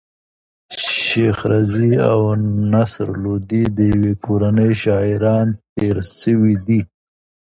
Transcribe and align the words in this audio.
شېخ 0.87 1.37
رضي 1.53 1.91
او 2.11 2.21
نصر 2.73 3.07
لودي 3.23 3.63
د 3.77 3.77
ېوې 3.93 4.13
کورنۍ 4.25 4.71
شاعران 4.83 5.47
تېر 5.75 5.95
سوي 6.19 6.55
دي. 6.67 6.79